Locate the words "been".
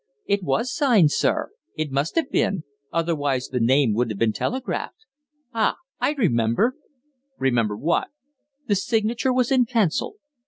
2.31-2.63, 4.17-4.33